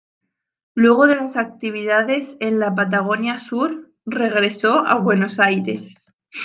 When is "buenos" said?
4.97-5.39